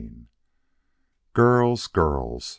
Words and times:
XXIII 0.01 0.27
GIRLS, 1.35 1.87
GIRLS! 1.89 2.45